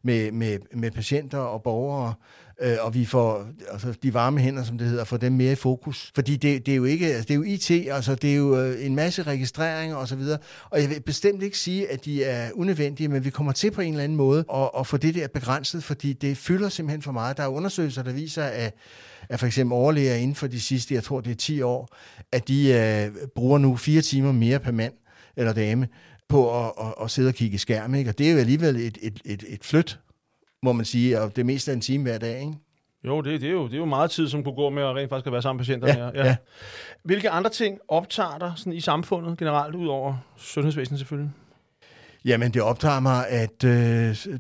med, 0.05 0.33
med, 0.33 0.59
med 0.75 0.91
patienter 0.91 1.39
og 1.39 1.63
borgere, 1.63 2.15
øh, 2.63 2.77
og 2.81 2.95
vi 2.95 3.05
får 3.05 3.47
altså, 3.71 3.95
de 4.03 4.15
varme 4.15 4.41
hænder, 4.41 4.65
som 4.65 4.79
det 4.79 4.89
hedder, 4.89 5.05
får 5.05 5.17
dem 5.17 5.33
mere 5.33 5.53
i 5.53 5.55
fokus. 5.55 6.13
Fordi 6.15 6.37
det, 6.37 6.67
det 6.67 6.73
er 6.73 6.77
jo 6.77 6.85
ikke, 6.85 7.07
altså, 7.07 7.23
det 7.23 7.31
er 7.31 7.35
jo 7.35 7.43
IT, 7.43 7.71
altså 7.71 8.15
det 8.15 8.33
er 8.33 8.37
jo 8.37 8.61
øh, 8.61 8.87
en 8.87 8.95
masse 8.95 9.23
registreringer 9.23 9.97
og 9.97 10.09
så 10.09 10.17
videre, 10.17 10.39
og 10.71 10.81
jeg 10.81 10.91
vil 10.91 11.01
bestemt 11.01 11.43
ikke 11.43 11.59
sige, 11.59 11.91
at 11.91 12.05
de 12.05 12.25
er 12.25 12.51
unødvendige, 12.55 13.09
men 13.09 13.25
vi 13.25 13.31
kommer 13.31 13.53
til 13.53 13.71
på 13.71 13.81
en 13.81 13.93
eller 13.93 14.05
anden 14.05 14.17
måde 14.17 14.45
at, 14.55 14.71
at 14.79 14.87
få 14.87 14.97
det 14.97 15.15
der 15.15 15.29
begrænset, 15.29 15.85
fordi 15.85 16.13
det 16.13 16.37
fylder 16.37 16.69
simpelthen 16.69 17.03
for 17.03 17.13
meget. 17.13 17.37
Der 17.37 17.43
er 17.43 17.49
undersøgelser, 17.49 18.03
der 18.03 18.13
viser, 18.13 18.45
at 18.45 18.75
at 19.29 19.41
for 19.41 19.47
eksempel 19.47 19.75
overlæger 19.75 20.15
inden 20.15 20.35
for 20.35 20.47
de 20.47 20.61
sidste, 20.61 20.95
jeg 20.95 21.03
tror 21.03 21.21
det 21.21 21.31
er 21.31 21.35
10 21.35 21.63
år, 21.63 21.97
at 22.33 22.49
de 22.49 22.73
øh, 22.73 23.29
bruger 23.35 23.59
nu 23.59 23.77
fire 23.77 24.03
timer 24.03 24.33
mere 24.33 24.59
per 24.59 24.73
mand 24.73 24.93
eller 25.37 25.53
dame 25.53 25.89
på 26.29 26.65
at, 26.65 26.73
at, 26.81 26.95
at 27.03 27.11
sidde 27.11 27.29
og 27.29 27.35
kigge 27.35 27.55
i 27.55 27.59
skærm. 27.59 27.95
Ikke? 27.95 28.11
Og 28.11 28.19
det 28.19 28.29
er 28.29 28.33
jo 28.33 28.39
alligevel 28.39 28.77
et, 28.77 28.99
et, 29.03 29.21
et, 29.25 29.45
et 29.49 29.65
flyt, 29.65 29.99
må 30.63 30.73
man 30.73 30.85
sige, 30.85 31.21
og 31.21 31.37
det 31.37 31.47
meste 31.47 31.71
af 31.71 31.75
en 31.75 31.81
time 31.81 32.03
hver 32.03 32.19
dag. 32.19 32.41
Ikke? 32.41 32.53
Jo, 33.05 33.21
det, 33.21 33.41
det, 33.41 33.49
er 33.49 33.53
jo, 33.53 33.67
det 33.67 33.75
er 33.75 33.79
jo 33.79 33.85
meget 33.85 34.11
tid, 34.11 34.29
som 34.29 34.45
kunne 34.45 34.55
gå 34.55 34.71
med 34.71 34.83
at 34.83 34.95
rent 34.95 35.09
faktisk 35.09 35.27
at 35.27 35.33
være 35.33 35.43
sammen 35.43 35.59
med 35.59 35.65
patienterne. 35.65 36.11
Ja, 36.15 36.27
ja. 36.27 36.37
Hvilke 37.03 37.31
andre 37.31 37.51
ting 37.51 37.79
optager 37.89 38.39
dig 38.39 38.53
sådan 38.57 38.73
i 38.73 38.81
samfundet 38.81 39.39
generelt, 39.39 39.75
ud 39.75 39.87
over 39.87 40.17
sundhedsvæsenet 40.37 41.01
selvfølgelig? 41.01 41.33
Jamen, 42.25 42.55
det 42.55 42.63
optager 42.63 43.01
mig, 43.01 43.29
at 43.29 43.65
øh, 43.65 43.71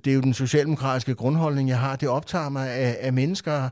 det 0.05 0.07
er 0.07 0.15
jo 0.15 0.21
den 0.21 0.35
socialdemokratiske 0.35 1.15
grundholdning, 1.15 1.69
jeg 1.69 1.79
har. 1.79 1.97
Det 1.97 2.09
optager 2.09 2.49
mig, 2.49 2.71
at, 2.71 2.95
at 2.95 3.15
mennesker 3.15 3.69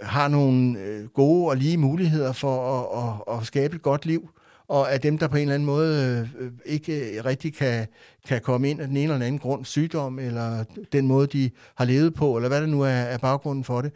har 0.00 0.28
nogle 0.28 0.78
øh, 0.78 1.08
gode 1.08 1.48
og 1.48 1.56
lige 1.56 1.76
muligheder 1.76 2.32
for 2.32 2.80
at, 2.80 3.02
at, 3.04 3.38
at 3.38 3.46
skabe 3.46 3.76
et 3.76 3.82
godt 3.82 4.06
liv, 4.06 4.30
og 4.68 4.92
at 4.92 5.02
dem, 5.02 5.18
der 5.18 5.28
på 5.28 5.36
en 5.36 5.42
eller 5.42 5.54
anden 5.54 5.66
måde 5.66 6.28
øh, 6.40 6.50
ikke 6.66 7.16
øh, 7.18 7.24
rigtig 7.24 7.54
kan, 7.54 7.86
kan 8.28 8.40
komme 8.40 8.70
ind 8.70 8.80
af 8.80 8.86
den 8.86 8.96
ene 8.96 9.02
eller 9.02 9.14
den 9.14 9.22
anden 9.22 9.38
grund, 9.38 9.64
sygdom, 9.64 10.18
eller 10.18 10.64
den 10.92 11.06
måde, 11.06 11.26
de 11.26 11.50
har 11.74 11.84
levet 11.84 12.14
på, 12.14 12.36
eller 12.36 12.48
hvad 12.48 12.60
det 12.60 12.68
nu 12.68 12.82
er, 12.82 12.88
er 12.88 13.18
baggrunden 13.18 13.64
for 13.64 13.80
det, 13.80 13.92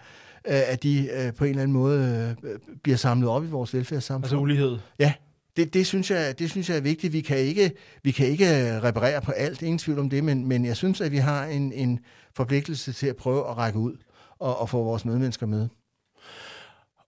øh, 0.49 0.73
at 0.73 0.83
de 0.83 1.09
øh, 1.13 1.35
på 1.35 1.45
en 1.45 1.51
eller 1.51 1.63
anden 1.63 1.73
måde 1.73 2.37
øh, 2.43 2.59
bliver 2.83 2.97
samlet 2.97 3.29
op 3.29 3.45
i 3.45 3.49
vores 3.49 3.75
velfærdssamfund. 3.75 4.25
Altså 4.25 4.37
ulighed. 4.37 4.79
Ja, 4.99 5.13
det, 5.57 5.75
det, 5.75 5.87
synes 5.87 6.11
jeg, 6.11 6.39
det 6.39 6.51
synes 6.51 6.69
jeg 6.69 6.77
er 6.77 6.81
vigtigt. 6.81 7.13
Vi 7.13 7.21
kan 7.21 7.37
ikke, 7.37 7.71
vi 8.03 8.11
kan 8.11 8.27
ikke 8.27 8.81
reparere 8.81 9.21
på 9.21 9.31
alt, 9.31 9.63
ingen 9.63 9.79
tvivl 9.79 9.99
om 9.99 10.11
det, 10.11 10.25
men, 10.25 10.49
men 10.49 10.65
jeg 10.65 10.77
synes, 10.77 11.01
at 11.01 11.13
vi 11.13 11.17
har 11.17 11.45
en, 11.45 11.73
en 11.73 12.01
forpligtelse 12.37 12.93
til 12.93 13.07
at 13.07 13.17
prøve 13.17 13.51
at 13.51 13.57
række 13.57 13.79
ud 13.79 13.97
og, 14.39 14.61
og 14.61 14.69
få 14.69 14.85
vores 14.85 15.05
medmennesker 15.05 15.47
med. 15.47 15.69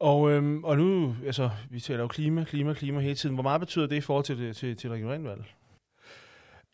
Og, 0.00 0.30
øhm, 0.30 0.64
og 0.64 0.76
nu, 0.78 1.14
altså, 1.26 1.50
vi 1.70 1.80
taler 1.80 2.00
jo 2.00 2.06
klima, 2.08 2.44
klima, 2.44 2.74
klima 2.74 3.00
hele 3.00 3.14
tiden. 3.14 3.34
Hvor 3.34 3.42
meget 3.42 3.60
betyder 3.60 3.86
det 3.86 3.96
i 3.96 4.00
forhold 4.00 4.24
til, 4.24 4.38
det, 4.38 4.56
til, 4.56 4.76
til 4.76 4.90
regionalvalget? 4.90 5.44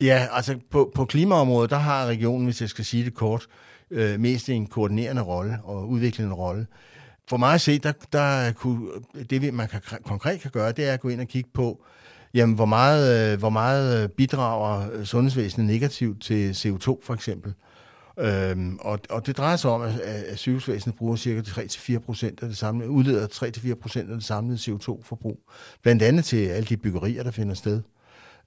Ja, 0.01 0.27
altså 0.33 0.59
på, 0.71 0.93
på 0.95 1.05
klimaområdet, 1.05 1.71
der 1.71 1.77
har 1.77 2.07
regionen, 2.07 2.45
hvis 2.45 2.61
jeg 2.61 2.69
skal 2.69 2.85
sige 2.85 3.05
det 3.05 3.15
kort, 3.15 3.47
øh, 3.91 4.21
mest 4.21 4.49
en 4.49 4.67
koordinerende 4.67 5.23
rolle 5.23 5.59
og 5.65 5.89
udviklende 5.89 6.35
rolle. 6.35 6.67
For 7.29 7.37
mig 7.37 7.55
at 7.55 7.61
se, 7.61 7.79
der, 7.79 7.93
der 8.13 8.53
kunne, 8.53 8.89
det 9.31 9.43
vi- 9.43 9.51
man 9.51 9.69
kan, 9.69 9.81
konkret 10.05 10.41
kan 10.41 10.51
gøre, 10.51 10.73
det 10.73 10.89
er 10.89 10.93
at 10.93 11.01
gå 11.01 11.09
ind 11.09 11.21
og 11.21 11.27
kigge 11.29 11.51
på, 11.55 11.85
jamen, 12.35 12.55
hvor 12.55 12.65
meget, 12.67 13.33
øh, 13.33 13.39
hvor 13.39 13.51
meget 13.51 14.03
øh, 14.03 14.09
bidrager 14.09 15.05
sundhedsvæsenet 15.05 15.67
negativt 15.67 16.23
til 16.23 16.51
CO2 16.53 17.01
for 17.03 17.15
eksempel. 17.15 17.55
Øhm, 18.19 18.79
og, 18.81 18.99
og 19.11 19.27
det 19.27 19.37
drejer 19.37 19.57
sig 19.57 19.71
om, 19.71 19.83
at, 19.83 20.01
at 20.01 20.39
sygehusvæsenet 20.39 20.97
bruger 20.97 21.17
cirka 21.17 21.41
3-4 21.41 21.99
procent 21.99 22.43
af 22.43 22.49
det 22.49 22.57
samlede, 22.57 22.91
udleder 22.91 23.27
3-4 23.27 23.75
procent 23.75 24.11
af 24.11 24.17
det 24.17 24.25
samlede 24.25 24.59
CO2-forbrug. 24.59 25.41
Blandt 25.83 26.03
andet 26.03 26.25
til 26.25 26.47
alle 26.47 26.67
de 26.67 26.77
byggerier, 26.77 27.23
der 27.23 27.31
finder 27.31 27.55
sted. 27.55 27.83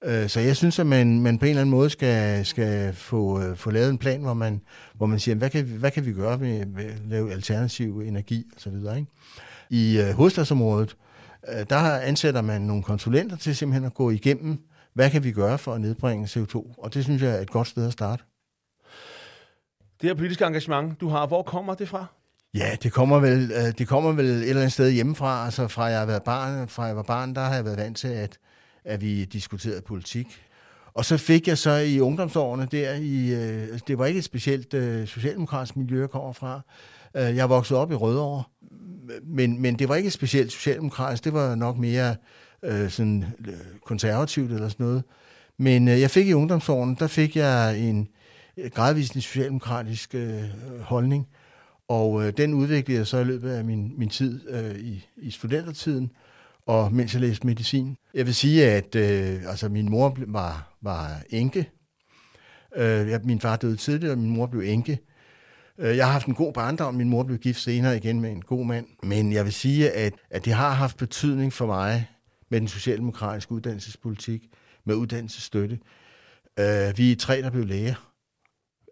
Øh, 0.04 0.28
Så 0.28 0.40
jeg 0.40 0.56
synes, 0.56 0.78
at 0.78 0.86
man, 0.86 1.20
man 1.20 1.38
på 1.38 1.44
en 1.44 1.48
eller 1.48 1.60
anden 1.60 1.70
måde 1.70 1.90
skal, 1.90 2.46
skal 2.46 2.94
få, 2.94 3.42
øh, 3.42 3.56
få 3.56 3.70
lavet 3.70 3.90
en 3.90 3.98
plan, 3.98 4.20
hvor 4.20 4.34
man, 4.34 4.60
hvor 4.94 5.06
man 5.06 5.18
siger, 5.18 5.34
hvad 5.34 5.50
kan, 5.50 5.68
vi, 5.68 5.76
hvad 5.76 5.90
kan 5.90 6.06
vi 6.06 6.12
gøre 6.12 6.38
med, 6.38 6.66
med 6.66 6.84
at 6.84 7.00
lave 7.08 7.32
alternativ 7.32 8.00
energi 8.00 8.44
osv. 8.56 8.74
Ikke? 8.74 9.06
I 9.70 9.98
øh, 10.00 10.10
hovedstadsområdet, 10.14 10.96
øh, 11.48 11.66
der 11.70 11.76
ansætter 12.00 12.40
man 12.42 12.62
nogle 12.62 12.82
konsulenter 12.82 13.36
til 13.36 13.56
simpelthen 13.56 13.84
at 13.84 13.94
gå 13.94 14.10
igennem, 14.10 14.58
hvad 14.94 15.10
kan 15.10 15.24
vi 15.24 15.32
gøre 15.32 15.58
for 15.58 15.74
at 15.74 15.80
nedbringe 15.80 16.26
CO2? 16.26 16.74
Og 16.78 16.94
det 16.94 17.04
synes 17.04 17.22
jeg 17.22 17.30
er 17.36 17.40
et 17.40 17.50
godt 17.50 17.68
sted 17.68 17.86
at 17.86 17.92
starte. 17.92 18.24
Det 20.00 20.08
her 20.08 20.14
politiske 20.14 20.44
engagement, 20.44 21.00
du 21.00 21.08
har, 21.08 21.26
hvor 21.26 21.42
kommer 21.42 21.74
det 21.74 21.88
fra? 21.88 22.06
Ja, 22.54 22.76
det 22.82 22.92
kommer 22.92 23.18
vel, 23.18 23.52
øh, 23.56 23.72
det 23.78 23.88
kommer 23.88 24.12
vel 24.12 24.26
et 24.26 24.48
eller 24.48 24.60
andet 24.60 24.72
sted 24.72 24.90
hjemmefra. 24.90 25.44
Altså 25.44 25.68
fra 25.68 25.84
jeg 25.84 25.98
har 25.98 26.06
været 26.06 26.22
barn, 26.22 26.68
fra 26.68 26.84
jeg 26.84 26.96
var 26.96 27.02
barn, 27.02 27.34
der 27.34 27.40
har 27.40 27.54
jeg 27.54 27.64
været 27.64 27.78
vant 27.78 27.96
til, 27.96 28.08
at, 28.08 28.38
at 28.84 29.00
vi 29.00 29.24
diskuterede 29.24 29.82
politik. 29.82 30.42
Og 30.94 31.04
så 31.04 31.16
fik 31.16 31.48
jeg 31.48 31.58
så 31.58 31.76
i 31.76 32.00
ungdomsårene 32.00 32.68
der, 32.70 32.94
i, 32.94 33.30
øh, 33.34 33.78
det 33.86 33.98
var 33.98 34.06
ikke 34.06 34.18
et 34.18 34.24
specielt 34.24 34.74
øh, 34.74 35.06
socialdemokratisk 35.06 35.76
miljø, 35.76 36.00
jeg 36.00 36.10
kommer 36.10 36.32
fra. 36.32 36.60
Jeg 37.14 37.48
voksede 37.48 37.80
op 37.80 37.92
i 37.92 37.94
Rødovre, 37.94 38.42
men, 39.22 39.62
men 39.62 39.78
det 39.78 39.88
var 39.88 39.94
ikke 39.94 40.06
et 40.06 40.12
specielt 40.12 40.52
socialdemokratisk, 40.52 41.24
det 41.24 41.32
var 41.32 41.54
nok 41.54 41.78
mere 41.78 42.16
øh, 42.62 42.90
sådan 42.90 43.24
konservativt 43.84 44.52
eller 44.52 44.68
sådan 44.68 44.86
noget. 44.86 45.02
Men 45.58 45.88
øh, 45.88 46.00
jeg 46.00 46.10
fik 46.10 46.28
i 46.28 46.32
ungdomsårene, 46.32 46.96
der 46.98 47.06
fik 47.06 47.36
jeg 47.36 47.78
en 47.78 48.00
øh, 48.00 48.19
Øh, 48.56 48.70
gradvist 48.70 49.14
en 49.14 49.20
socialdemokratisk 49.20 50.14
øh, 50.14 50.42
holdning, 50.80 51.26
og 51.88 52.26
øh, 52.26 52.32
den 52.36 52.54
udviklede 52.54 52.98
jeg 52.98 53.06
så 53.06 53.18
i 53.18 53.24
løbet 53.24 53.50
af 53.50 53.64
min, 53.64 53.98
min 53.98 54.08
tid 54.08 54.48
øh, 54.48 54.78
i, 54.78 55.06
i 55.16 55.30
studentertiden. 55.30 56.10
og 56.66 56.92
mens 56.92 57.14
jeg 57.14 57.20
læste 57.20 57.46
medicin. 57.46 57.96
Jeg 58.14 58.26
vil 58.26 58.34
sige, 58.34 58.66
at 58.66 58.94
øh, 58.94 59.42
altså, 59.46 59.68
min 59.68 59.90
mor 59.90 60.16
var, 60.26 60.76
var 60.82 61.22
enke. 61.30 61.70
Øh, 62.76 63.24
min 63.24 63.40
far 63.40 63.56
døde 63.56 63.76
tidligere, 63.76 64.14
og 64.14 64.18
min 64.18 64.30
mor 64.30 64.46
blev 64.46 64.62
enke. 64.66 64.98
Øh, 65.78 65.96
jeg 65.96 66.06
har 66.06 66.12
haft 66.12 66.26
en 66.26 66.34
god 66.34 66.52
barndom. 66.52 66.94
Min 66.94 67.08
mor 67.08 67.22
blev 67.22 67.38
gift 67.38 67.60
senere 67.60 67.96
igen 67.96 68.20
med 68.20 68.30
en 68.30 68.42
god 68.42 68.66
mand. 68.66 68.86
Men 69.02 69.32
jeg 69.32 69.44
vil 69.44 69.52
sige, 69.52 69.90
at, 69.90 70.12
at 70.30 70.44
det 70.44 70.52
har 70.52 70.70
haft 70.70 70.96
betydning 70.96 71.52
for 71.52 71.66
mig 71.66 72.10
med 72.50 72.60
den 72.60 72.68
socialdemokratiske 72.68 73.52
uddannelsespolitik, 73.52 74.42
med 74.84 74.94
uddannelsesstøtte. 74.94 75.78
Øh, 76.58 76.98
vi 76.98 77.12
er 77.12 77.16
tre, 77.16 77.42
der 77.42 77.50
blev 77.50 77.66
læger. 77.66 78.09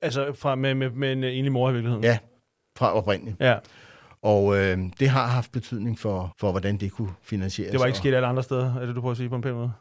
Altså 0.03 0.33
fra, 0.35 0.55
med, 0.55 0.75
med, 0.75 0.91
med 0.91 1.13
en 1.13 1.25
enlig 1.25 1.53
mor 1.53 1.71
i 1.71 1.73
virkeligheden? 1.73 2.05
Ja, 2.05 2.19
fra 2.77 2.95
oprindeligt. 2.95 3.37
Ja. 3.41 3.57
Og 4.23 4.59
øh, 4.59 4.79
det 5.01 5.09
har 5.09 5.27
haft 5.27 5.53
betydning 5.53 5.99
for, 5.99 6.35
for, 6.41 6.51
hvordan 6.51 6.77
det 6.77 6.93
kunne 6.93 7.11
finansieres. 7.23 7.71
Det 7.71 7.81
var 7.81 7.87
ikke 7.87 7.99
sket 7.99 8.15
alle 8.15 8.29
andre 8.29 8.43
steder, 8.43 8.75
er 8.81 8.87
det 8.87 8.95
du 8.95 9.01
prøver 9.01 9.11
at 9.11 9.17
sige 9.17 9.29
på 9.29 9.37
en 9.37 9.43
pæn 9.43 9.53
måde? 9.53 9.73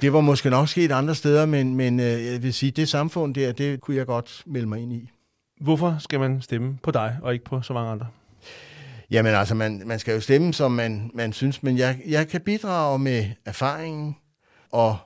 Det 0.00 0.12
var 0.12 0.20
måske 0.20 0.50
nok 0.50 0.68
sket 0.68 0.92
andre 0.92 1.14
steder, 1.14 1.46
men, 1.46 1.74
men 1.74 2.00
øh, 2.00 2.06
jeg 2.06 2.42
vil 2.42 2.54
sige, 2.54 2.72
det 2.72 2.88
samfund 2.88 3.34
der, 3.34 3.52
det 3.52 3.80
kunne 3.80 3.96
jeg 3.96 4.06
godt 4.06 4.42
melde 4.46 4.66
mig 4.66 4.80
ind 4.80 4.92
i. 4.92 5.10
Hvorfor 5.60 5.96
skal 5.98 6.20
man 6.20 6.42
stemme 6.42 6.78
på 6.82 6.90
dig, 6.90 7.18
og 7.22 7.32
ikke 7.32 7.44
på 7.44 7.62
så 7.62 7.72
mange 7.72 7.90
andre? 7.90 8.06
Jamen 9.10 9.34
altså, 9.34 9.54
man, 9.54 9.82
man 9.86 9.98
skal 9.98 10.14
jo 10.14 10.20
stemme, 10.20 10.54
som 10.54 10.72
man, 10.72 11.10
man 11.14 11.32
synes, 11.32 11.62
men 11.62 11.78
jeg, 11.78 11.98
jeg 12.06 12.28
kan 12.28 12.40
bidrage 12.40 12.98
med 12.98 13.26
erfaringen, 13.44 14.16
og 14.72 14.96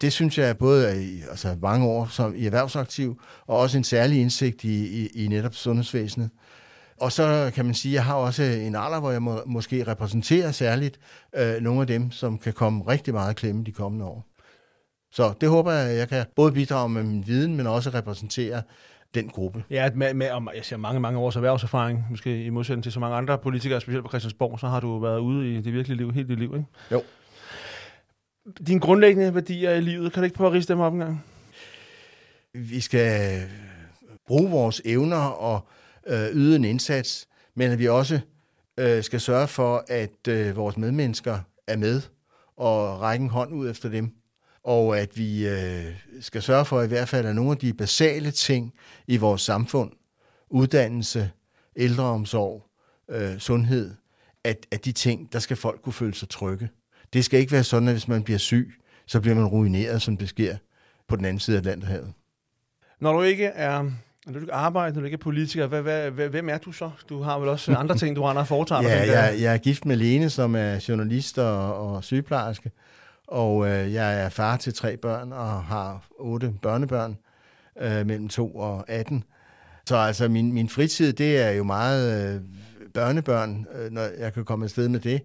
det 0.00 0.12
synes 0.12 0.38
jeg 0.38 0.48
er 0.48 0.52
både 0.52 1.04
i 1.04 1.22
altså 1.30 1.56
mange 1.62 1.86
år 1.86 2.06
som 2.06 2.34
i 2.36 2.46
erhvervsaktiv, 2.46 3.20
og 3.46 3.58
også 3.58 3.78
en 3.78 3.84
særlig 3.84 4.20
indsigt 4.20 4.64
i, 4.64 5.04
i, 5.04 5.24
i 5.24 5.28
netop 5.28 5.54
sundhedsvæsenet. 5.54 6.30
Og 7.00 7.12
så 7.12 7.50
kan 7.54 7.64
man 7.64 7.74
sige, 7.74 7.92
at 7.92 7.94
jeg 7.94 8.04
har 8.04 8.14
også 8.14 8.42
en 8.42 8.74
alder, 8.76 9.00
hvor 9.00 9.10
jeg 9.10 9.22
må, 9.22 9.40
måske 9.46 9.86
repræsenterer 9.88 10.52
særligt 10.52 10.98
øh, 11.36 11.60
nogle 11.60 11.80
af 11.80 11.86
dem, 11.86 12.10
som 12.10 12.38
kan 12.38 12.52
komme 12.52 12.84
rigtig 12.88 13.14
meget 13.14 13.36
klemme 13.36 13.64
de 13.64 13.72
kommende 13.72 14.04
år. 14.04 14.26
Så 15.12 15.32
det 15.40 15.48
håber 15.48 15.72
jeg, 15.72 15.90
at 15.90 15.96
jeg 15.96 16.08
kan 16.08 16.24
både 16.36 16.52
bidrage 16.52 16.88
med 16.88 17.02
min 17.02 17.26
viden, 17.26 17.56
men 17.56 17.66
også 17.66 17.90
repræsentere 17.90 18.62
den 19.14 19.28
gruppe. 19.28 19.64
Ja, 19.70 19.90
med, 19.94 20.14
med 20.14 20.30
om, 20.30 20.48
jeg 20.56 20.64
siger 20.64 20.78
mange, 20.78 21.00
mange 21.00 21.18
års 21.18 21.36
erhvervserfaring, 21.36 22.06
måske 22.10 22.44
i 22.44 22.50
modsætning 22.50 22.82
til 22.82 22.92
så 22.92 23.00
mange 23.00 23.16
andre 23.16 23.38
politikere, 23.38 23.80
specielt 23.80 24.04
på 24.04 24.08
Christiansborg, 24.08 24.60
så 24.60 24.68
har 24.68 24.80
du 24.80 24.98
været 24.98 25.18
ude 25.18 25.54
i 25.54 25.60
det 25.60 25.72
virkelige 25.72 25.96
liv, 25.96 26.12
helt 26.12 26.28
dit 26.28 26.38
liv, 26.38 26.54
ikke? 26.54 26.66
Jo. 26.92 27.02
Dine 28.66 28.80
grundlæggende 28.80 29.34
værdier 29.34 29.70
i 29.70 29.80
livet, 29.80 30.12
kan 30.12 30.22
du 30.22 30.24
ikke 30.24 30.36
prøve 30.36 30.48
at 30.48 30.52
riste 30.54 30.72
dem 30.72 30.80
op 30.80 30.92
en 30.92 30.98
gang? 30.98 31.24
Vi 32.52 32.80
skal 32.80 33.42
øh, 33.42 33.50
bruge 34.26 34.50
vores 34.50 34.82
evner 34.84 35.16
og 35.16 35.66
øh, 36.06 36.28
yde 36.32 36.56
en 36.56 36.64
indsats, 36.64 37.28
men 37.54 37.70
at 37.70 37.78
vi 37.78 37.88
også 37.88 38.20
øh, 38.78 39.02
skal 39.02 39.20
sørge 39.20 39.48
for, 39.48 39.84
at 39.88 40.28
øh, 40.28 40.56
vores 40.56 40.76
medmennesker 40.76 41.38
er 41.66 41.76
med 41.76 42.02
og 42.56 43.00
række 43.00 43.22
en 43.22 43.30
hånd 43.30 43.54
ud 43.54 43.70
efter 43.70 43.88
dem. 43.88 44.14
Og 44.64 44.98
at 44.98 45.18
vi 45.18 45.48
øh, 45.48 45.84
skal 46.20 46.42
sørge 46.42 46.64
for 46.64 46.82
i 46.82 46.86
hvert 46.86 47.08
fald, 47.08 47.26
at 47.26 47.34
nogle 47.34 47.50
af 47.50 47.56
de 47.56 47.74
basale 47.74 48.30
ting 48.30 48.74
i 49.06 49.16
vores 49.16 49.42
samfund, 49.42 49.92
uddannelse, 50.50 51.30
ældreomsorg, 51.76 52.66
øh, 53.10 53.38
sundhed, 53.38 53.94
at, 54.44 54.66
at 54.70 54.84
de 54.84 54.92
ting, 54.92 55.32
der 55.32 55.38
skal 55.38 55.56
folk 55.56 55.82
kunne 55.82 55.92
føle 55.92 56.14
sig 56.14 56.28
trygge. 56.28 56.68
Det 57.14 57.24
skal 57.24 57.40
ikke 57.40 57.52
være 57.52 57.64
sådan, 57.64 57.88
at 57.88 57.94
hvis 57.94 58.08
man 58.08 58.22
bliver 58.22 58.38
syg, 58.38 58.74
så 59.06 59.20
bliver 59.20 59.34
man 59.34 59.44
ruineret, 59.44 60.02
som 60.02 60.16
det 60.16 60.28
sker 60.28 60.56
på 61.08 61.16
den 61.16 61.24
anden 61.24 61.40
side 61.40 61.56
af 61.56 61.60
Atlanterhavet. 61.60 62.12
Når 63.00 63.12
du 63.12 63.22
ikke 63.22 63.44
er 63.44 63.90
når 64.26 64.32
du 64.32 64.38
ikke 64.38 64.52
arbejder, 64.52 64.94
når 64.94 65.00
du 65.00 65.04
ikke 65.04 65.14
er 65.14 65.18
politiker, 65.18 65.66
hvad, 65.66 65.82
hvad, 66.10 66.28
hvem 66.28 66.48
er 66.48 66.58
du 66.58 66.72
så? 66.72 66.90
Du 67.08 67.22
har 67.22 67.38
vel 67.38 67.48
også 67.48 67.76
andre 67.76 67.96
ting, 67.96 68.16
du 68.16 68.24
andre 68.24 68.46
foretager 68.46 68.82
ja, 68.82 69.20
jeg, 69.22 69.40
jeg 69.40 69.54
er 69.54 69.58
gift 69.58 69.84
med 69.84 69.96
Lene, 69.96 70.30
som 70.30 70.54
er 70.54 70.84
journalist 70.88 71.38
og, 71.38 71.74
og 71.74 72.04
sygeplejerske, 72.04 72.70
og 73.28 73.68
øh, 73.68 73.92
jeg 73.92 74.24
er 74.24 74.28
far 74.28 74.56
til 74.56 74.74
tre 74.74 74.96
børn 74.96 75.32
og 75.32 75.62
har 75.64 76.06
otte 76.18 76.54
børnebørn 76.62 77.16
øh, 77.80 78.06
mellem 78.06 78.28
2 78.28 78.56
og 78.56 78.84
18. 78.90 79.24
Så 79.86 79.96
altså 79.96 80.28
min, 80.28 80.52
min 80.52 80.68
fritid, 80.68 81.12
det 81.12 81.42
er 81.42 81.50
jo 81.50 81.64
meget 81.64 82.34
øh, 82.34 82.40
børnebørn, 82.94 83.66
øh, 83.74 83.90
når 83.90 84.02
jeg 84.18 84.32
kan 84.32 84.44
komme 84.44 84.64
afsted 84.64 84.88
med 84.88 85.00
det. 85.00 85.22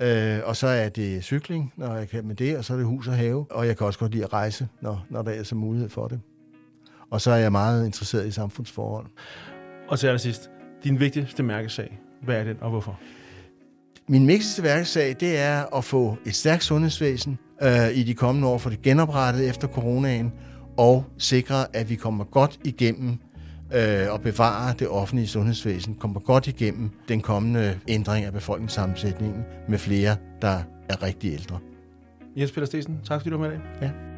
Øh, 0.00 0.38
og 0.44 0.56
så 0.56 0.66
er 0.66 0.88
det 0.88 1.24
cykling, 1.24 1.72
når 1.76 1.96
jeg 1.96 2.08
kan 2.08 2.26
med 2.26 2.34
det, 2.34 2.56
og 2.56 2.64
så 2.64 2.72
er 2.72 2.76
det 2.76 2.86
hus 2.86 3.08
og 3.08 3.14
have. 3.14 3.46
Og 3.50 3.66
jeg 3.66 3.76
kan 3.76 3.86
også 3.86 3.98
godt 3.98 4.12
lide 4.12 4.24
at 4.24 4.32
rejse, 4.32 4.68
når, 4.80 5.06
når 5.10 5.22
der 5.22 5.30
er 5.30 5.42
så 5.42 5.54
mulighed 5.54 5.88
for 5.88 6.08
det. 6.08 6.20
Og 7.10 7.20
så 7.20 7.30
er 7.30 7.36
jeg 7.36 7.52
meget 7.52 7.86
interesseret 7.86 8.26
i 8.26 8.30
samfundsforhold. 8.30 9.06
Og 9.88 9.98
til 9.98 10.06
allersidst, 10.06 10.50
din 10.84 11.00
vigtigste 11.00 11.42
mærkesag, 11.42 11.98
hvad 12.22 12.36
er 12.36 12.44
den, 12.44 12.56
og 12.60 12.70
hvorfor? 12.70 13.00
Min 14.08 14.28
vigtigste 14.28 14.62
mærkesag, 14.62 15.16
det 15.20 15.38
er 15.38 15.76
at 15.76 15.84
få 15.84 16.16
et 16.26 16.34
stærkt 16.34 16.64
sundhedsvæsen 16.64 17.38
øh, 17.62 17.90
i 17.94 18.02
de 18.02 18.14
kommende 18.14 18.48
år, 18.48 18.58
for 18.58 18.70
det 18.70 18.82
genoprettet 18.82 19.48
efter 19.48 19.68
coronaen, 19.68 20.32
og 20.76 21.04
sikre, 21.18 21.76
at 21.76 21.90
vi 21.90 21.94
kommer 21.94 22.24
godt 22.24 22.58
igennem 22.64 23.18
øh, 23.74 24.12
og 24.12 24.20
bevare 24.20 24.74
det 24.78 24.88
offentlige 24.88 25.28
sundhedsvæsen, 25.28 25.94
kommer 25.94 26.20
godt 26.20 26.46
igennem 26.46 26.90
den 27.08 27.20
kommende 27.20 27.78
ændring 27.88 28.24
af 28.24 28.32
befolkningssammensætningen 28.32 29.44
med 29.68 29.78
flere, 29.78 30.16
der 30.42 30.62
er 30.88 31.02
rigtig 31.02 31.32
ældre. 31.32 31.58
Jens 32.36 32.52
Peter 32.52 32.66
Stesen, 32.66 32.98
tak 33.04 33.20
fordi 33.20 33.30
du 33.30 33.38
var 33.38 33.48
med 33.48 33.56
i 33.56 33.58
dag. 33.58 33.82
Ja. 33.82 34.11